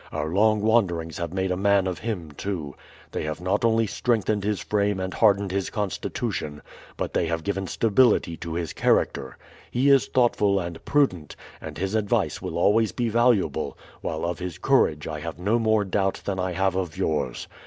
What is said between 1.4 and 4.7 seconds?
a man of him, too. They have not only strengthened his